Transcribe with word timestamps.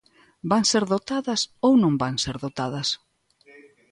¿Van 0.51 0.63
ser 0.71 0.83
dotadas 0.93 1.41
ou 1.65 1.73
non 1.83 1.93
van 2.01 2.15
ser 2.23 2.35
dotadas? 2.45 2.87